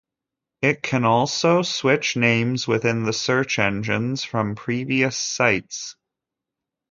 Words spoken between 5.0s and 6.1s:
sites.